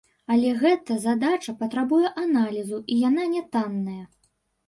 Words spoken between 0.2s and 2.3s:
Але гэта задача патрабуе